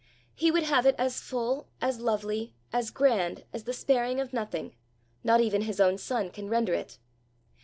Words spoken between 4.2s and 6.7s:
nothing, not even his own son, can